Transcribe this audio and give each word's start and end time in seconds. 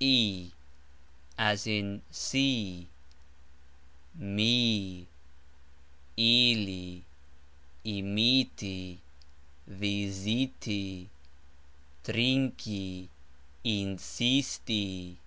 i 0.00 0.50
(as 1.36 1.66
in 1.66 2.00
sEE), 2.10 2.88
mi, 4.14 5.06
I 6.16 6.24
li, 6.56 7.02
i 7.84 8.00
MI 8.00 8.44
ti, 8.56 8.98
vi 9.66 10.10
ZI 10.10 10.50
ti, 10.60 11.10
TRIN 12.04 12.52
ki, 12.56 13.06
in 13.64 13.98
SIS 13.98 14.60
ti. 14.64 15.18